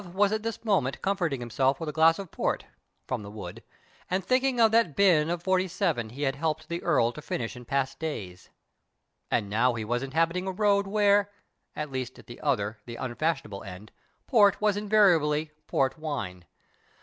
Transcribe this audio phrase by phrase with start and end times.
[0.15, 2.65] was at this moment comforting himself witli a glass of port
[3.05, 3.61] (from the wood)
[4.09, 7.65] and thinking of that bin of '47 he had helped the Earl to finish in
[7.65, 8.49] past days.
[9.29, 11.29] And now he was inhabiting a road where
[11.75, 13.91] (at least at the other, the unfashionable, end)
[14.25, 16.45] port was invariably" port wine."